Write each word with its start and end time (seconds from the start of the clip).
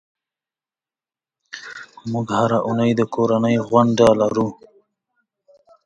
موږ 2.11 2.27
هره 2.39 2.59
اونۍ 2.67 2.91
د 2.99 3.01
کورنۍ 3.13 3.55
غونډه 3.67 4.07
لرو. 4.19 4.47